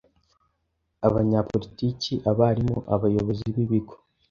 Abanya 1.07 1.39
politike, 1.51 2.13
abarimu, 2.31 2.77
abayobozi 2.95 3.45
b'ibigo, 3.55 3.93